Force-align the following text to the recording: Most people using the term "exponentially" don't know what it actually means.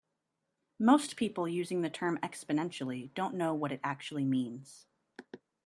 Most 0.79 1.15
people 1.15 1.47
using 1.47 1.83
the 1.83 1.89
term 1.91 2.17
"exponentially" 2.23 3.13
don't 3.13 3.35
know 3.35 3.53
what 3.53 3.71
it 3.71 3.79
actually 3.83 4.25
means. 4.25 4.87